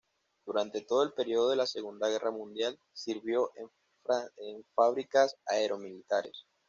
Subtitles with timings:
[0.47, 3.69] Durante todo el periodo de la segunda guerra mundial sirvió en
[4.75, 6.47] fábricas aero-militares.